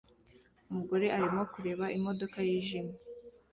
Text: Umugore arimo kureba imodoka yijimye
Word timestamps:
Umugore 0.69 1.05
arimo 1.17 1.41
kureba 1.53 1.85
imodoka 1.97 2.37
yijimye 2.47 2.97